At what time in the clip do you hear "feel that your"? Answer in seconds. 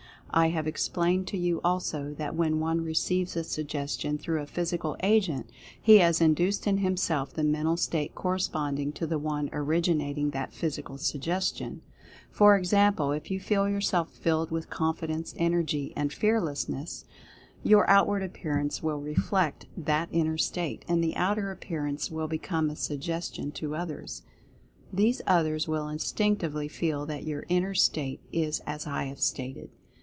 26.69-27.43